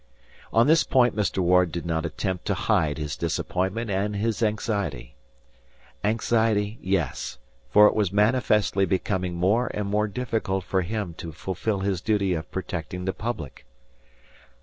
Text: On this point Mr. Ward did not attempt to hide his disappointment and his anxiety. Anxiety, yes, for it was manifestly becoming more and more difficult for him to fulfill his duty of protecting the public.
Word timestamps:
On 0.51 0.65
this 0.65 0.83
point 0.83 1.15
Mr. 1.15 1.43
Ward 1.43 1.71
did 1.71 1.85
not 1.85 2.07
attempt 2.07 2.45
to 2.45 2.55
hide 2.55 2.97
his 2.97 3.15
disappointment 3.15 3.91
and 3.91 4.15
his 4.15 4.41
anxiety. 4.41 5.13
Anxiety, 6.03 6.79
yes, 6.81 7.37
for 7.69 7.85
it 7.85 7.93
was 7.93 8.11
manifestly 8.11 8.85
becoming 8.87 9.35
more 9.35 9.69
and 9.75 9.87
more 9.87 10.07
difficult 10.07 10.63
for 10.63 10.81
him 10.81 11.13
to 11.19 11.31
fulfill 11.31 11.81
his 11.81 12.01
duty 12.01 12.33
of 12.33 12.49
protecting 12.49 13.05
the 13.05 13.13
public. 13.13 13.67